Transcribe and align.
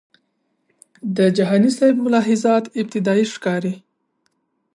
د 1.17 1.17
جهانی 1.37 1.71
سیب 1.77 1.95
ملاحظات 2.05 2.63
ابتدایي 2.79 3.25
ښکاري. 3.33 3.73